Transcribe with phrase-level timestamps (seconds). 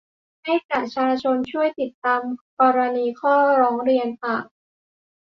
[0.43, 2.21] ให้ประชาชนช่วยติดตาม
[2.59, 4.45] กรณีข้อร้องเรียนต่าง